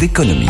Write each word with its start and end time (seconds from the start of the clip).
D'économie. 0.00 0.48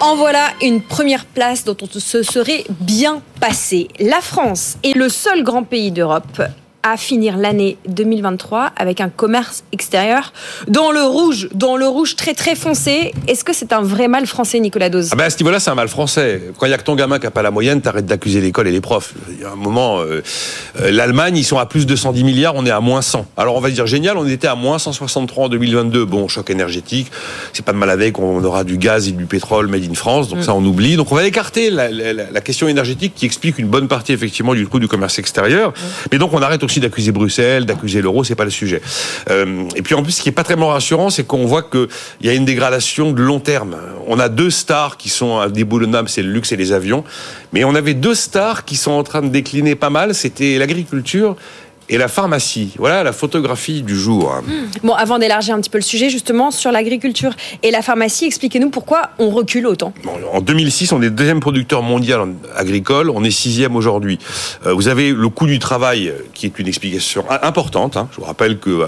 En 0.00 0.16
voilà 0.16 0.48
une 0.62 0.80
première 0.80 1.26
place 1.26 1.62
dont 1.62 1.76
on 1.82 2.00
se 2.00 2.22
serait 2.22 2.64
bien 2.80 3.20
passé. 3.38 3.88
La 3.98 4.22
France 4.22 4.78
est 4.82 4.96
le 4.96 5.10
seul 5.10 5.44
grand 5.44 5.64
pays 5.64 5.90
d'Europe 5.90 6.40
à 6.82 6.96
finir 6.96 7.36
l'année 7.36 7.76
2023 7.88 8.72
avec 8.76 9.00
un 9.00 9.10
commerce 9.10 9.64
extérieur 9.72 10.32
dans 10.66 10.92
le 10.92 11.02
rouge, 11.02 11.48
dans 11.54 11.76
le 11.76 11.86
rouge 11.86 12.16
très 12.16 12.32
très 12.32 12.54
foncé. 12.54 13.12
Est-ce 13.28 13.44
que 13.44 13.52
c'est 13.52 13.72
un 13.72 13.82
vrai 13.82 14.08
mal 14.08 14.26
français, 14.26 14.60
Nicolas 14.60 14.88
Dose 14.88 15.10
ah 15.12 15.16
ben 15.16 15.24
À 15.24 15.30
ce 15.30 15.36
niveau-là, 15.38 15.60
c'est 15.60 15.70
un 15.70 15.74
mal 15.74 15.88
français. 15.88 16.42
Quand 16.58 16.66
il 16.66 16.70
y 16.70 16.72
a 16.72 16.78
que 16.78 16.84
ton 16.84 16.94
gamin 16.94 17.18
qui 17.18 17.26
n'a 17.26 17.30
pas 17.30 17.42
la 17.42 17.50
moyenne, 17.50 17.82
t'arrêtes 17.82 18.06
d'accuser 18.06 18.40
l'école 18.40 18.68
et 18.68 18.72
les 18.72 18.80
profs. 18.80 19.12
Il 19.30 19.42
y 19.42 19.44
a 19.44 19.50
un 19.50 19.56
moment, 19.56 20.00
euh, 20.00 20.22
euh, 20.80 20.90
l'Allemagne, 20.90 21.36
ils 21.36 21.44
sont 21.44 21.58
à 21.58 21.66
plus 21.66 21.84
de 21.84 21.94
110 21.96 22.24
milliards, 22.24 22.54
on 22.56 22.64
est 22.64 22.70
à 22.70 22.80
moins 22.80 23.02
100. 23.02 23.26
Alors 23.36 23.56
on 23.56 23.60
va 23.60 23.70
dire 23.70 23.86
génial, 23.86 24.16
on 24.16 24.26
était 24.26 24.48
à 24.48 24.54
moins 24.54 24.78
163 24.78 25.44
en 25.44 25.48
2022. 25.48 26.06
Bon, 26.06 26.28
choc 26.28 26.48
énergétique, 26.48 27.10
c'est 27.52 27.64
pas 27.64 27.72
de 27.72 27.78
mal 27.78 27.90
avec, 27.90 28.18
on 28.18 28.42
aura 28.42 28.64
du 28.64 28.78
gaz 28.78 29.06
et 29.08 29.12
du 29.12 29.26
pétrole 29.26 29.66
made 29.66 29.84
in 29.84 29.94
France, 29.94 30.28
donc 30.28 30.38
mm. 30.38 30.44
ça 30.44 30.54
on 30.54 30.64
oublie. 30.64 30.96
Donc 30.96 31.12
on 31.12 31.14
va 31.14 31.24
écarter 31.26 31.70
la, 31.70 31.90
la, 31.90 32.40
question 32.40 32.68
énergétique 32.68 33.12
qui 33.14 33.26
explique 33.26 33.58
une 33.58 33.68
bonne 33.68 33.86
partie 33.86 34.12
effectivement 34.12 34.54
du 34.54 34.66
coût 34.66 34.78
du 34.78 34.88
commerce 34.88 35.18
extérieur. 35.18 35.70
Mm. 35.70 35.74
Mais 36.12 36.18
donc 36.18 36.32
on 36.32 36.40
arrête 36.40 36.62
aussi 36.62 36.69
d'accuser 36.78 37.10
Bruxelles, 37.10 37.66
d'accuser 37.66 38.02
l'euro, 38.02 38.22
c'est 38.22 38.36
pas 38.36 38.44
le 38.44 38.50
sujet. 38.50 38.80
Euh, 39.28 39.64
et 39.74 39.82
puis 39.82 39.94
en 39.94 40.04
plus, 40.04 40.12
ce 40.12 40.22
qui 40.22 40.28
est 40.28 40.32
pas 40.32 40.44
très 40.44 40.54
rassurant, 40.54 41.10
c'est 41.10 41.24
qu'on 41.24 41.46
voit 41.46 41.62
qu'il 41.62 41.88
y 42.22 42.28
a 42.28 42.34
une 42.34 42.44
dégradation 42.44 43.12
de 43.12 43.22
long 43.22 43.40
terme. 43.40 43.76
On 44.06 44.18
a 44.20 44.28
deux 44.28 44.50
stars 44.50 44.96
qui 44.96 45.08
sont 45.08 45.38
indéboulonnables, 45.38 46.08
c'est 46.08 46.22
le 46.22 46.30
luxe 46.30 46.52
et 46.52 46.56
les 46.56 46.72
avions. 46.72 47.02
Mais 47.52 47.64
on 47.64 47.74
avait 47.74 47.94
deux 47.94 48.14
stars 48.14 48.64
qui 48.64 48.76
sont 48.76 48.92
en 48.92 49.02
train 49.02 49.22
de 49.22 49.28
décliner 49.28 49.74
pas 49.74 49.90
mal, 49.90 50.14
c'était 50.14 50.58
l'agriculture 50.58 51.36
et 51.90 51.98
la 51.98 52.08
pharmacie. 52.08 52.72
Voilà 52.78 53.02
la 53.02 53.12
photographie 53.12 53.82
du 53.82 53.98
jour. 53.98 54.32
Hmm. 54.46 54.86
Bon, 54.86 54.94
avant 54.94 55.18
d'élargir 55.18 55.54
un 55.54 55.60
petit 55.60 55.68
peu 55.68 55.78
le 55.78 55.82
sujet, 55.82 56.08
justement, 56.08 56.50
sur 56.50 56.72
l'agriculture 56.72 57.34
et 57.62 57.70
la 57.70 57.82
pharmacie, 57.82 58.24
expliquez-nous 58.24 58.70
pourquoi 58.70 59.10
on 59.18 59.30
recule 59.30 59.66
autant. 59.66 59.92
en 60.32 60.40
2006, 60.40 60.92
on 60.92 61.02
est 61.02 61.10
deuxième 61.10 61.40
producteur 61.40 61.82
mondial 61.82 62.34
agricole, 62.56 63.10
on 63.10 63.24
est 63.24 63.30
sixième 63.30 63.74
aujourd'hui. 63.76 64.18
Euh, 64.66 64.72
vous 64.72 64.88
avez 64.88 65.10
le 65.10 65.28
coût 65.28 65.46
du 65.46 65.58
travail, 65.58 66.08
euh, 66.08 66.18
qui 66.32 66.46
est 66.46 66.58
une 66.58 66.68
explication 66.68 67.24
importante. 67.42 67.96
Hein. 67.96 68.08
Je 68.12 68.18
vous 68.18 68.24
rappelle 68.24 68.58
que 68.58 68.70
euh, 68.70 68.86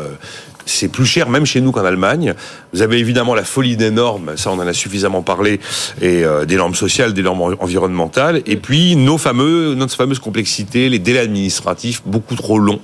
c'est 0.67 0.89
plus 0.89 1.07
cher 1.07 1.29
même 1.29 1.47
chez 1.47 1.61
nous 1.61 1.73
qu'en 1.73 1.85
Allemagne. 1.85 2.35
Vous 2.73 2.83
avez 2.83 2.99
évidemment 2.99 3.35
la 3.35 3.45
folie 3.45 3.77
des 3.77 3.91
normes, 3.91 4.33
ça 4.37 4.51
on 4.51 4.55
en 4.55 4.67
a 4.67 4.73
suffisamment 4.73 5.23
parlé, 5.23 5.61
et 6.01 6.25
euh, 6.25 6.45
des 6.45 6.57
normes 6.57 6.75
sociales, 6.75 7.13
des 7.13 7.23
normes 7.23 7.43
environnementales, 7.61 8.43
et 8.47 8.57
puis 8.57 8.97
nos 8.97 9.19
fameux, 9.19 9.75
notre 9.75 9.95
fameuse 9.95 10.19
complexité, 10.19 10.89
les 10.89 10.99
délais 10.99 11.21
administratifs 11.21 12.03
beaucoup 12.07 12.35
trop 12.35 12.59
longs 12.59 12.81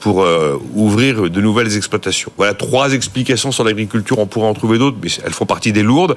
pour 0.00 0.22
euh, 0.22 0.56
ouvrir 0.74 1.30
de 1.30 1.40
nouvelles 1.40 1.76
exploitations. 1.76 2.32
Voilà 2.36 2.54
trois 2.54 2.92
explications 2.92 3.52
sur 3.52 3.64
l'agriculture, 3.64 4.18
on 4.18 4.26
pourrait 4.26 4.48
en 4.48 4.54
trouver 4.54 4.78
d'autres, 4.78 4.96
mais 5.02 5.10
elles 5.24 5.32
font 5.32 5.46
partie 5.46 5.72
des 5.72 5.82
lourdes. 5.82 6.16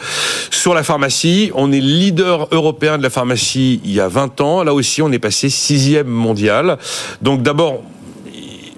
Sur 0.49 0.73
la 0.73 0.83
pharmacie, 0.83 1.51
on 1.53 1.71
est 1.71 1.81
leader 1.81 2.47
européen 2.51 2.97
de 2.97 3.03
la 3.03 3.09
pharmacie 3.09 3.81
il 3.83 3.93
y 3.93 3.99
a 3.99 4.07
20 4.07 4.41
ans, 4.41 4.63
là 4.63 4.73
aussi 4.73 5.01
on 5.01 5.11
est 5.11 5.19
passé 5.19 5.49
sixième 5.49 6.07
mondial. 6.07 6.77
Donc 7.21 7.43
d'abord, 7.43 7.83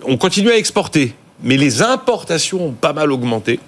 on 0.07 0.17
continue 0.17 0.51
à 0.51 0.57
exporter 0.57 1.13
mais 1.43 1.57
les 1.57 1.81
importations 1.81 2.67
ont 2.67 2.71
pas 2.71 2.93
mal 2.93 3.11
augmenté. 3.11 3.59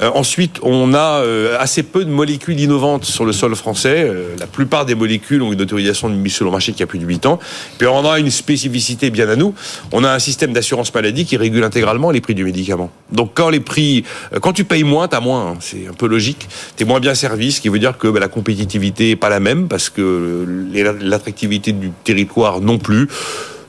Euh, 0.00 0.10
ensuite, 0.14 0.58
on 0.62 0.94
a 0.94 1.20
euh, 1.22 1.56
assez 1.58 1.82
peu 1.82 2.04
de 2.04 2.10
molécules 2.10 2.58
innovantes 2.58 3.04
sur 3.04 3.24
le 3.24 3.32
sol 3.32 3.54
français. 3.54 4.04
Euh, 4.06 4.34
la 4.38 4.46
plupart 4.46 4.84
des 4.84 4.94
molécules 4.94 5.42
ont 5.42 5.52
une 5.52 5.60
autorisation 5.60 6.08
de 6.08 6.14
mise 6.14 6.34
sur 6.34 6.44
le 6.44 6.50
marché 6.50 6.72
qui 6.72 6.82
a 6.82 6.86
plus 6.86 6.98
de 6.98 7.06
8 7.06 7.26
ans. 7.26 7.38
Puis 7.78 7.86
on 7.86 8.08
a 8.08 8.18
une 8.18 8.30
spécificité 8.30 9.10
bien 9.10 9.28
à 9.28 9.36
nous. 9.36 9.54
On 9.92 10.04
a 10.04 10.10
un 10.10 10.18
système 10.18 10.52
d'assurance 10.52 10.92
maladie 10.94 11.24
qui 11.24 11.36
régule 11.36 11.64
intégralement 11.64 12.10
les 12.10 12.20
prix 12.20 12.34
du 12.34 12.44
médicament. 12.44 12.90
Donc 13.10 13.32
quand 13.34 13.50
les 13.50 13.60
prix, 13.60 14.04
quand 14.40 14.52
tu 14.52 14.64
payes 14.64 14.84
moins, 14.84 15.08
tu 15.08 15.16
as 15.16 15.20
moins. 15.20 15.52
Hein. 15.52 15.56
C'est 15.60 15.86
un 15.88 15.94
peu 15.94 16.06
logique. 16.06 16.48
Tu 16.76 16.84
es 16.84 16.86
moins 16.86 17.00
bien 17.00 17.14
servi, 17.14 17.52
ce 17.52 17.60
qui 17.60 17.68
veut 17.68 17.78
dire 17.78 17.98
que 17.98 18.08
bah, 18.08 18.20
la 18.20 18.28
compétitivité 18.28 19.10
est 19.10 19.16
pas 19.16 19.28
la 19.28 19.40
même 19.40 19.68
parce 19.68 19.90
que 19.90 20.46
l'attractivité 21.00 21.72
du 21.72 21.90
territoire 22.04 22.60
non 22.60 22.78
plus. 22.78 23.08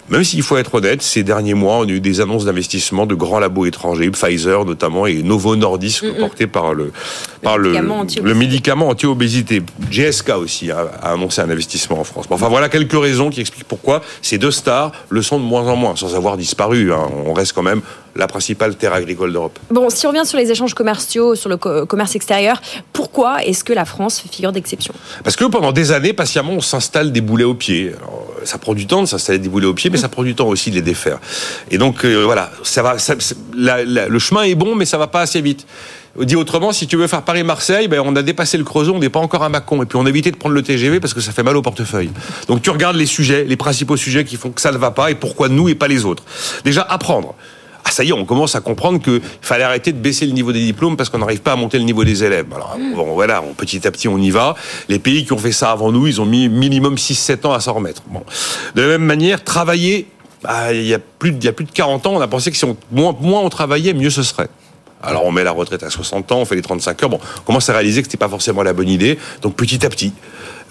Même 0.10 0.24
s'il 0.24 0.44
faut 0.44 0.58
être 0.58 0.76
honnête, 0.76 1.02
ces 1.02 1.24
derniers 1.24 1.54
mois, 1.54 1.78
on 1.78 1.84
a 1.84 1.90
eu 1.90 2.02
des 2.02 2.20
annonces 2.20 2.46
d'investissement 2.46 3.06
de 3.06 3.16
grands 3.16 3.40
labos 3.40 3.66
étrangers, 3.66 4.10
Pfizer 4.12 4.66
notamment, 4.66 5.08
et 5.08 5.24
Novo 5.24 5.56
Nordisk, 5.56 6.06
porté 6.20 6.48
par 6.48 6.74
le, 6.74 6.92
par 7.42 7.58
le, 7.58 7.74
le 7.74 8.34
médicament 8.34 8.90
anti-obésité. 8.90 9.62
GSK 9.90 10.30
aussi 10.38 10.72
a, 10.72 10.92
annoncé 11.02 11.42
un 11.42 11.50
investissement 11.50 12.00
en 12.00 12.04
France. 12.04 12.26
Enfin, 12.30 12.50
voilà 12.50 12.70
quelques 12.70 13.00
raisons 13.00 13.30
qui 13.30 13.42
expliquent 13.42 13.68
pourquoi 13.68 14.02
ces 14.22 14.38
deux 14.38 14.52
stars 14.52 14.92
le 15.10 15.22
sont 15.22 15.40
de 15.40 15.46
moins 15.46 15.68
en 15.68 15.76
moins, 15.76 15.96
sans 15.96 16.16
avoir 16.16 16.38
disparu. 16.38 16.92
Hein. 16.92 17.10
On 17.26 17.34
reste 17.34 17.54
quand 17.54 17.64
même 17.64 17.82
la 18.16 18.28
principale 18.28 18.76
terre 18.76 18.94
agricole 18.94 19.34
d'Europe. 19.34 19.58
Bon, 19.72 19.90
si 19.90 20.06
on 20.06 20.10
revient 20.10 20.26
sur 20.26 20.38
les 20.38 20.52
échanges 20.52 20.74
commerciaux, 20.74 21.36
sur 21.36 21.50
le 21.50 21.58
commerce 21.58 22.16
extérieur, 22.16 22.62
pourquoi 22.92 23.44
est-ce 23.44 23.64
que 23.64 23.74
la 23.74 23.86
France 23.86 24.24
figure 24.30 24.52
d'exception? 24.52 24.94
Parce 25.24 25.36
que 25.36 25.46
pendant 25.46 25.72
des 25.72 25.92
années, 25.92 26.14
patiemment, 26.14 26.54
on 26.54 26.62
s'installe 26.62 27.12
des 27.12 27.22
boulets 27.22 27.44
aux 27.44 27.56
pieds. 27.56 27.94
Ça 28.46 28.58
prend 28.58 28.74
du 28.74 28.88
temps 28.88 29.02
de 29.02 29.08
s'installer 29.08 29.40
des 29.40 29.50
boulets 29.50 29.66
aux 29.66 29.74
pieds, 29.74 29.90
mais 29.90 29.98
ça 29.98 30.10
prend 30.10 30.24
du 30.24 30.36
temps 30.36 30.48
aussi 30.48 30.70
de 30.70 30.76
les 30.76 30.82
défaire. 30.82 31.20
Et 31.72 31.78
donc, 31.78 32.06
euh, 32.06 32.24
voilà, 32.24 32.52
ça 32.64 32.84
va, 32.84 32.96
le 33.56 34.20
chemin 34.20 34.44
est 34.44 34.56
bon, 34.56 34.76
mais 34.76 34.86
ça 34.86 34.98
va 34.98 35.08
pas 35.08 35.22
assez 35.22 35.42
vite. 35.42 35.66
Dit 36.20 36.36
autrement, 36.36 36.72
si 36.74 36.86
tu 36.86 36.96
veux 36.96 37.08
faire 37.08 37.24
Paris-Marseille, 37.24 37.88
ben 37.88 38.00
on 38.06 38.16
a 38.16 38.22
dépassé 38.22 38.60
le 38.60 38.64
Creusot, 38.64 38.94
on 38.94 39.00
n'est 39.00 39.10
pas 39.10 39.20
encore 39.20 39.42
à 39.42 39.50
Macon. 39.50 39.82
Et 39.82 39.88
puis 39.88 39.98
on 39.98 40.06
a 40.06 40.10
évité 40.10 40.30
de 40.30 40.36
prendre 40.36 40.54
le 40.54 40.62
TGV 40.62 41.00
parce 41.00 41.16
que 41.16 41.22
ça 41.22 41.32
fait 41.32 41.42
mal 41.42 41.58
au 41.58 41.64
portefeuille. 41.64 42.12
Donc 42.48 42.62
tu 42.62 42.70
regardes 42.70 42.96
les 42.96 43.08
sujets, 43.08 43.46
les 43.46 43.56
principaux 43.56 43.98
sujets 43.98 44.24
qui 44.24 44.36
font 44.36 44.52
que 44.52 44.62
ça 44.62 44.72
ne 44.72 44.78
va 44.78 44.92
pas 44.92 45.10
et 45.10 45.16
pourquoi 45.16 45.50
nous 45.50 45.70
et 45.70 45.76
pas 45.76 45.88
les 45.88 46.06
autres. 46.06 46.24
Déjà, 46.64 46.84
apprendre 46.84 47.34
ah 47.86 47.92
ça 47.92 48.04
y 48.04 48.10
est, 48.10 48.14
on 48.14 48.26
commence 48.26 48.56
à 48.56 48.62
comprendre 48.62 49.02
qu'il 49.02 49.22
fallait 49.42 49.64
arrêter 49.64 49.92
de 49.92 49.98
baisser 49.98 50.26
le 50.26 50.32
niveau 50.32 50.52
des 50.52 50.64
diplômes 50.64 50.96
parce 50.96 51.10
qu'on 51.10 51.18
n'arrive 51.18 51.42
pas 51.42 51.54
à 51.54 51.56
monter 51.56 51.78
le 51.78 51.84
niveau 51.84 52.04
des 52.04 52.24
élèves. 52.24 52.46
Alors 52.54 52.78
bon, 52.96 53.14
voilà, 53.14 53.44
petit 53.58 53.86
à 53.88 53.92
petit 53.92 54.08
on 54.08 54.18
y 54.18 54.32
va. 54.32 54.56
Les 54.90 55.00
pays 55.00 55.26
qui 55.26 55.34
ont 55.34 55.38
fait 55.38 55.52
ça 55.52 55.72
avant 55.72 55.92
nous, 55.92 56.08
ils 56.08 56.22
ont 56.22 56.26
mis 56.26 56.48
minimum 56.50 56.96
6-7 56.96 57.48
ans 57.48 57.54
à 57.54 57.60
s'en 57.60 57.74
remettre. 57.74 58.04
Bon. 58.08 58.24
De 58.76 58.82
la 58.82 58.88
même 58.88 59.04
manière, 59.04 59.44
travailler, 59.44 60.08
bah, 60.44 60.74
il, 60.74 60.86
y 60.86 60.94
a 60.94 61.00
plus 61.00 61.32
de, 61.32 61.38
il 61.38 61.44
y 61.44 61.48
a 61.48 61.54
plus 61.54 61.66
de 61.66 61.72
40 61.72 62.08
ans, 62.08 62.14
on 62.16 62.22
a 62.22 62.28
pensé 62.28 62.52
que 62.52 62.58
si 62.58 62.66
on, 62.66 62.78
moins, 62.92 63.16
moins 63.20 63.42
on 63.42 63.50
travaillait, 63.50 63.94
mieux 63.94 64.10
ce 64.10 64.24
serait. 64.24 64.50
Alors 65.04 65.26
on 65.26 65.32
met 65.32 65.44
la 65.44 65.52
retraite 65.52 65.84
à 65.84 65.90
60 65.90 66.32
ans, 66.32 66.40
on 66.40 66.46
fait 66.46 66.56
les 66.56 66.62
35 66.62 67.04
heures. 67.04 67.10
Bon, 67.10 67.20
on 67.40 67.42
commence 67.42 67.70
à 67.70 67.74
réaliser 67.74 68.02
que 68.02 68.08
c'était 68.08 68.18
pas 68.18 68.30
forcément 68.30 68.64
la 68.64 68.74
bonne 68.74 68.90
idée. 68.90 69.20
Donc 69.42 69.56
petit 69.56 69.86
à 69.86 69.90
petit, 69.90 70.14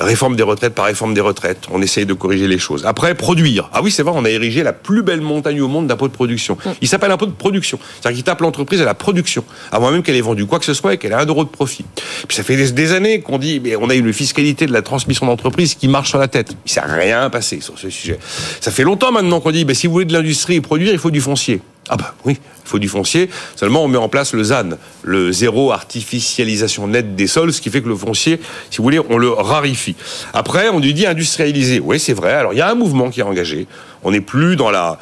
réforme 0.00 0.36
des 0.36 0.42
retraites 0.42 0.74
par 0.74 0.86
réforme 0.86 1.14
des 1.14 1.20
retraites, 1.20 1.66
on 1.70 1.80
essaye 1.82 2.06
de 2.06 2.14
corriger 2.14 2.48
les 2.48 2.58
choses. 2.58 2.84
Après, 2.86 3.14
produire. 3.14 3.70
Ah 3.72 3.82
oui, 3.82 3.90
c'est 3.90 4.02
vrai, 4.02 4.12
on 4.14 4.24
a 4.24 4.30
érigé 4.30 4.62
la 4.62 4.72
plus 4.72 5.02
belle 5.02 5.20
montagne 5.20 5.60
au 5.60 5.68
monde 5.68 5.86
d'impôt 5.86 6.08
de 6.08 6.12
production. 6.12 6.56
Mm. 6.64 6.70
Il 6.80 6.88
s'appelle 6.88 7.10
impôt 7.10 7.26
de 7.26 7.32
production. 7.32 7.78
C'est-à-dire 8.00 8.16
qu'il 8.16 8.24
tape 8.24 8.40
l'entreprise 8.40 8.80
à 8.80 8.84
la 8.84 8.94
production, 8.94 9.44
avant 9.70 9.90
même 9.90 10.02
qu'elle 10.02 10.16
ait 10.16 10.20
vendu 10.20 10.46
quoi 10.46 10.58
que 10.58 10.64
ce 10.64 10.74
soit 10.74 10.94
et 10.94 10.98
qu'elle 10.98 11.12
ait 11.12 11.16
un 11.16 11.26
euro 11.26 11.44
de 11.44 11.50
profit. 11.50 11.84
Puis 12.28 12.36
ça 12.36 12.42
fait 12.42 12.56
des, 12.56 12.92
années 12.92 13.20
qu'on 13.20 13.38
dit, 13.38 13.60
mais 13.60 13.76
on 13.76 13.88
a 13.88 13.94
une 13.94 14.12
fiscalité 14.12 14.66
de 14.66 14.72
la 14.72 14.82
transmission 14.82 15.26
d'entreprise 15.26 15.74
qui 15.74 15.88
marche 15.88 16.10
sur 16.10 16.18
la 16.18 16.28
tête. 16.28 16.54
Il 16.66 16.70
s'est 16.70 16.80
rien 16.80 17.30
passé 17.30 17.60
sur 17.60 17.78
ce 17.78 17.90
sujet. 17.90 18.18
Ça 18.60 18.70
fait 18.70 18.82
longtemps 18.82 19.12
maintenant 19.12 19.40
qu'on 19.40 19.50
dit, 19.50 19.64
mais 19.64 19.74
si 19.74 19.86
vous 19.86 19.94
voulez 19.94 20.04
de 20.04 20.12
l'industrie 20.12 20.56
et 20.56 20.60
produire, 20.60 20.92
il 20.92 20.98
faut 20.98 21.10
du 21.10 21.20
foncier. 21.20 21.60
Ah 21.88 21.96
bah 21.96 22.14
oui, 22.24 22.38
il 22.64 22.68
faut 22.68 22.78
du 22.78 22.88
foncier. 22.88 23.28
Seulement, 23.56 23.84
on 23.84 23.88
met 23.88 23.98
en 23.98 24.08
place 24.08 24.34
le 24.34 24.44
ZAN, 24.44 24.70
le 25.02 25.32
zéro 25.32 25.72
artificialisation 25.72 26.86
nette 26.86 27.16
des 27.16 27.26
sols, 27.26 27.52
ce 27.52 27.60
qui 27.60 27.70
fait 27.70 27.82
que 27.82 27.88
le 27.88 27.96
foncier, 27.96 28.40
si 28.70 28.78
vous 28.78 28.84
voulez, 28.84 29.00
on 29.00 29.18
le 29.18 29.30
raréfie. 29.30 29.96
Après, 30.32 30.68
on 30.68 30.78
lui 30.78 30.94
dit 30.94 31.06
industrialiser. 31.06 31.80
Oui, 31.80 31.98
c'est 31.98 32.12
vrai. 32.12 32.32
Alors, 32.32 32.52
il 32.52 32.58
y 32.58 32.62
a 32.62 32.70
un 32.70 32.76
mouvement 32.76 33.10
qui 33.10 33.20
est 33.20 33.24
engagé. 33.24 33.66
On 34.04 34.12
n'est 34.12 34.20
plus 34.20 34.54
dans 34.54 34.70
la 34.70 34.98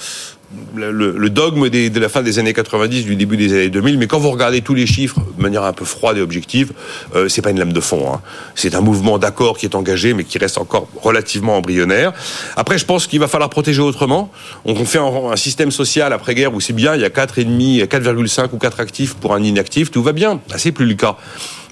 le, 0.75 1.31
dogme 1.31 1.69
de 1.69 2.01
la 2.01 2.09
fin 2.09 2.23
des 2.23 2.39
années 2.39 2.53
90, 2.53 3.05
du 3.05 3.17
début 3.17 3.37
des 3.37 3.53
années 3.53 3.69
2000, 3.69 3.99
mais 3.99 4.07
quand 4.07 4.19
vous 4.19 4.31
regardez 4.31 4.63
tous 4.63 4.75
les 4.75 4.87
chiffres 4.87 5.21
de 5.37 5.43
manière 5.43 5.63
un 5.63 5.73
peu 5.73 5.85
froide 5.85 6.19
et 6.19 6.21
objective, 6.21 6.73
euh, 7.15 7.29
c'est 7.29 7.43
pas 7.43 7.51
une 7.51 7.59
lame 7.59 7.73
de 7.73 7.81
fond. 7.81 8.13
Hein. 8.13 8.21
C'est 8.55 8.75
un 8.75 8.81
mouvement 8.81 9.19
d'accord 9.19 9.57
qui 9.57 9.67
est 9.67 9.75
engagé, 9.75 10.15
mais 10.15 10.25
qui 10.25 10.39
reste 10.39 10.59
encore 10.59 10.89
relativement 11.01 11.57
embryonnaire. 11.57 12.13
Après, 12.57 12.79
je 12.79 12.85
pense 12.85 13.07
qu'il 13.07 13.21
va 13.21 13.29
falloir 13.29 13.51
protéger 13.51 13.81
autrement. 13.81 14.31
On 14.65 14.85
fait 14.85 14.99
un, 14.99 15.37
système 15.37 15.71
social 15.71 16.13
après-guerre 16.13 16.53
où 16.53 16.61
c'est 16.61 16.73
bien, 16.73 16.95
il 16.95 17.01
y 17.01 17.05
a 17.05 17.09
4,5, 17.09 17.87
4,5 17.87 18.49
ou 18.53 18.59
4 18.59 18.81
actifs 18.81 19.15
pour 19.15 19.35
un 19.35 19.43
inactif, 19.43 19.91
tout 19.91 20.03
va 20.03 20.13
bien. 20.13 20.41
Ah, 20.53 20.59
c'est 20.59 20.73
plus 20.73 20.87
le 20.87 20.95
cas. 20.95 21.17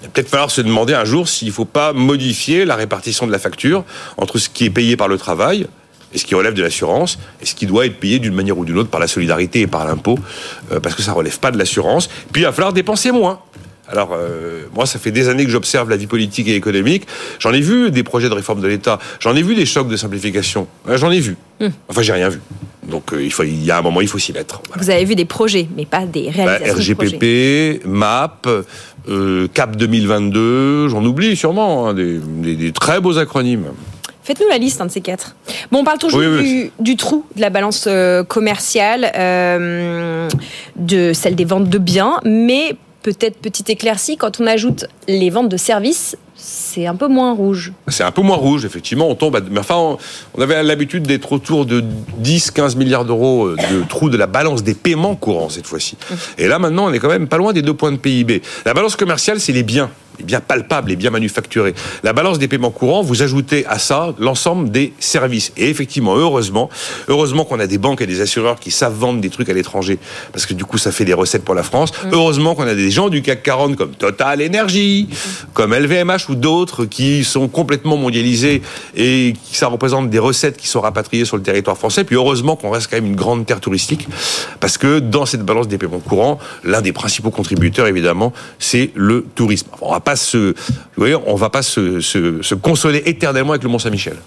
Il 0.01 0.05
va 0.05 0.09
peut-être 0.11 0.29
falloir 0.29 0.49
se 0.49 0.61
demander 0.61 0.93
un 0.93 1.03
jour 1.03 1.27
s'il 1.27 1.49
ne 1.49 1.53
faut 1.53 1.65
pas 1.65 1.91
modifier 1.91 2.63
la 2.63 2.75
répartition 2.75 3.27
de 3.27 3.31
la 3.31 3.39
facture 3.39 3.83
entre 4.17 4.37
ce 4.37 4.47
qui 4.49 4.65
est 4.65 4.69
payé 4.69 4.95
par 4.95 5.09
le 5.09 5.17
travail, 5.17 5.67
et 6.13 6.17
ce 6.17 6.25
qui 6.25 6.35
relève 6.35 6.53
de 6.53 6.61
l'assurance, 6.61 7.19
et 7.41 7.45
ce 7.45 7.55
qui 7.55 7.65
doit 7.65 7.85
être 7.85 7.99
payé 7.99 8.19
d'une 8.19 8.33
manière 8.33 8.57
ou 8.57 8.65
d'une 8.65 8.77
autre 8.77 8.89
par 8.89 8.99
la 8.99 9.07
solidarité 9.07 9.61
et 9.61 9.67
par 9.67 9.85
l'impôt, 9.85 10.17
euh, 10.71 10.79
parce 10.79 10.95
que 10.95 11.01
ça 11.01 11.13
relève 11.13 11.39
pas 11.39 11.51
de 11.51 11.57
l'assurance. 11.57 12.09
Puis 12.31 12.41
il 12.41 12.45
va 12.45 12.51
falloir 12.51 12.73
dépenser 12.73 13.11
moins. 13.11 13.39
Alors, 13.91 14.11
euh, 14.13 14.65
moi, 14.75 14.85
ça 14.85 14.99
fait 14.99 15.11
des 15.11 15.29
années 15.29 15.45
que 15.45 15.51
j'observe 15.51 15.89
la 15.89 15.97
vie 15.97 16.05
politique 16.05 16.47
et 16.47 16.55
économique. 16.55 17.07
J'en 17.39 17.51
ai 17.53 17.61
vu 17.61 17.89
des 17.89 18.03
projets 18.03 18.29
de 18.29 18.35
réforme 18.35 18.61
de 18.61 18.67
l'État. 18.67 18.99
J'en 19.19 19.35
ai 19.35 19.41
vu 19.41 19.55
des 19.55 19.65
chocs 19.65 19.87
de 19.87 19.97
simplification. 19.97 20.67
J'en 20.87 21.09
ai 21.09 21.19
vu. 21.19 21.37
Hmm. 21.59 21.69
Enfin, 21.87 22.03
j'ai 22.03 22.13
rien 22.13 22.29
vu. 22.29 22.39
Donc, 22.87 23.13
euh, 23.13 23.23
il, 23.23 23.31
faut, 23.31 23.43
il 23.43 23.63
y 23.63 23.71
a 23.71 23.79
un 23.79 23.81
moment, 23.81 24.01
il 24.01 24.07
faut 24.07 24.19
s'y 24.19 24.31
mettre. 24.31 24.61
Vous 24.77 24.89
avez 24.89 25.05
vu 25.05 25.15
des 25.15 25.25
projets, 25.25 25.67
mais 25.75 25.85
pas 25.85 26.05
des 26.05 26.25
bah, 26.35 26.57
réalisations. 26.59 26.95
RGPP, 26.95 27.85
MAP, 27.85 28.47
euh, 29.07 29.47
CAP 29.53 29.75
2022, 29.75 30.87
j'en 30.89 31.03
oublie 31.03 31.35
sûrement, 31.35 31.87
hein, 31.87 31.93
des, 31.93 32.71
très 32.71 32.99
beaux 33.01 33.17
acronymes. 33.17 33.65
Faites-nous 34.29 34.47
la 34.47 34.59
liste, 34.59 34.79
un 34.79 34.85
de 34.85 34.91
ces 34.91 35.01
quatre. 35.01 35.35
Bon, 35.71 35.79
on 35.79 35.83
parle 35.83 35.97
toujours 35.97 36.21
du, 36.79 36.95
trou 36.97 37.25
de 37.35 37.41
la 37.41 37.49
balance 37.49 37.89
commerciale, 38.27 39.11
de 40.75 41.13
celle 41.13 41.33
des 41.33 41.45
ventes 41.45 41.67
de 41.67 41.77
biens, 41.79 42.19
mais 42.23 42.75
peut-être 43.01 43.37
petite 43.37 43.71
éclaircie, 43.71 44.17
quand 44.17 44.39
on 44.39 44.45
ajoute 44.45 44.85
les 45.07 45.31
ventes 45.31 45.49
de 45.49 45.57
services, 45.57 46.15
c'est 46.35 46.85
un 46.85 46.95
peu 46.95 47.07
moins 47.07 47.33
rouge. 47.33 47.73
C'est 47.87 48.03
un 48.03 48.11
peu 48.11 48.21
moins 48.21 48.35
rouge, 48.35 48.65
effectivement. 48.65 49.09
On 49.09 49.15
tombe. 49.15 49.43
Mais 49.49 49.59
enfin, 49.59 49.97
on, 50.35 50.41
avait 50.41 50.61
l'habitude 50.61 51.07
d'être 51.07 51.31
autour 51.31 51.65
de 51.65 51.83
10-15 52.23 52.77
milliards 52.77 53.05
d'euros 53.05 53.47
euh, 53.47 53.55
de 53.71 53.83
trou 53.83 54.11
de 54.11 54.17
la 54.17 54.27
balance 54.27 54.63
des 54.63 54.75
paiements 54.75 55.15
courants 55.15 55.49
cette 55.49 55.65
fois-ci. 55.65 55.97
Mmh. 55.97 56.13
Et 56.37 56.47
là, 56.47 56.59
maintenant, 56.59 56.85
on 56.87 56.93
est 56.93 56.99
quand 56.99 57.09
même 57.09 57.27
pas 57.27 57.37
loin 57.37 57.51
des 57.51 57.63
deux 57.63 57.73
points 57.73 57.91
de 57.91 57.97
PIB. 57.97 58.43
La 58.65 58.75
balance 58.75 58.95
commerciale, 58.95 59.39
c'est 59.39 59.53
les 59.53 59.63
biens 59.63 59.89
bien 60.23 60.39
palpable 60.41 60.91
et 60.91 60.95
bien 60.95 61.09
manufacturé. 61.09 61.73
La 62.03 62.13
balance 62.13 62.39
des 62.39 62.47
paiements 62.47 62.71
courants, 62.71 63.01
vous 63.01 63.21
ajoutez 63.21 63.65
à 63.65 63.79
ça 63.79 64.13
l'ensemble 64.19 64.69
des 64.71 64.93
services. 64.99 65.51
Et 65.57 65.69
effectivement, 65.69 66.15
heureusement, 66.15 66.69
heureusement 67.07 67.45
qu'on 67.45 67.59
a 67.59 67.67
des 67.67 67.77
banques 67.77 68.01
et 68.01 68.07
des 68.07 68.21
assureurs 68.21 68.59
qui 68.59 68.71
savent 68.71 68.95
vendre 68.95 69.21
des 69.21 69.29
trucs 69.29 69.49
à 69.49 69.53
l'étranger, 69.53 69.99
parce 70.31 70.45
que 70.45 70.53
du 70.53 70.65
coup, 70.65 70.77
ça 70.77 70.91
fait 70.91 71.05
des 71.05 71.13
recettes 71.13 71.43
pour 71.43 71.55
la 71.55 71.63
France. 71.63 71.91
Mm. 71.91 72.09
Heureusement 72.13 72.55
qu'on 72.55 72.67
a 72.67 72.75
des 72.75 72.91
gens 72.91 73.09
du 73.09 73.21
CAC 73.21 73.43
40 73.43 73.75
comme 73.75 73.91
Total 73.91 74.41
Energy, 74.41 75.09
comme 75.53 75.73
LVMH 75.73 76.29
ou 76.29 76.35
d'autres 76.35 76.85
qui 76.85 77.23
sont 77.23 77.47
complètement 77.47 77.97
mondialisés 77.97 78.61
et 78.95 79.33
qui 79.43 79.57
ça 79.57 79.67
représente 79.67 80.09
des 80.09 80.19
recettes 80.19 80.57
qui 80.57 80.67
sont 80.67 80.81
rapatriées 80.81 81.25
sur 81.25 81.37
le 81.37 81.43
territoire 81.43 81.77
français. 81.77 82.03
Puis 82.03 82.15
heureusement 82.15 82.55
qu'on 82.55 82.69
reste 82.69 82.89
quand 82.89 82.97
même 82.97 83.05
une 83.05 83.15
grande 83.15 83.45
terre 83.45 83.59
touristique, 83.59 84.07
parce 84.59 84.77
que 84.77 84.99
dans 84.99 85.25
cette 85.25 85.43
balance 85.43 85.67
des 85.67 85.77
paiements 85.77 85.99
courants, 85.99 86.39
l'un 86.63 86.81
des 86.81 86.93
principaux 86.93 87.31
contributeurs, 87.31 87.87
évidemment, 87.87 88.33
c'est 88.57 88.91
le 88.95 89.25
tourisme. 89.35 89.67
on 89.81 89.91
va 89.91 89.99
se, 90.15 90.53
on 90.97 91.35
va 91.35 91.49
pas 91.49 91.61
se, 91.61 92.53
consoler 92.55 93.03
éternellement 93.05 93.51
avec 93.51 93.63
le 93.63 93.69
Mont 93.69 93.79
Saint-Michel. 93.79 94.17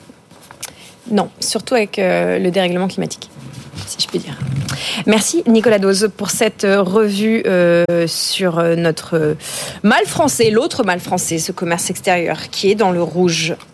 Non, 1.11 1.31
surtout 1.41 1.75
avec 1.75 1.99
euh, 1.99 2.39
le 2.39 2.51
dérèglement 2.51 2.89
climatique, 2.89 3.29
si 3.87 3.97
je 4.01 4.07
puis 4.07 4.19
dire. 4.19 4.39
Merci 5.07 5.43
Nicolas 5.47 5.79
Dose 5.79 6.09
pour 6.17 6.31
cette 6.31 6.65
euh, 6.65 6.81
revue 6.81 7.43
euh, 7.47 7.85
sur 8.07 8.63
notre 8.77 9.37
mal 9.83 10.07
français, 10.07 10.51
l'autre 10.51 10.85
mal 10.85 11.01
français, 11.01 11.39
ce 11.39 11.51
commerce 11.51 11.91
extérieur 11.91 12.51
qui 12.51 12.71
est 12.71 12.75
dans 12.75 12.93
le 12.93 13.03
rouge. 13.03 13.55